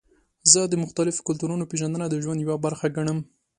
زه 0.51 0.61
د 0.67 0.73
مختلفو 0.83 1.25
کلتورونو 1.27 1.69
پیژندنه 1.71 2.05
د 2.09 2.15
ژوند 2.23 2.39
یوه 2.45 2.57
برخه 2.65 2.85
ګڼم. 2.95 3.19